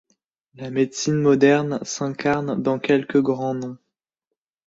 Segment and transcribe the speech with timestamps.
[0.55, 3.77] La médecine moderne s’incarne dans quelques grands noms.